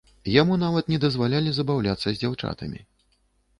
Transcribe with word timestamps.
Яму 0.41 0.55
нават 0.63 0.89
не 0.93 0.99
дазвалялі 1.03 1.53
забаўляцца 1.59 2.07
з 2.09 2.17
дзяўчатамі. 2.21 2.83